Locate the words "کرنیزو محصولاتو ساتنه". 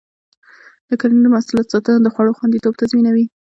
0.99-1.99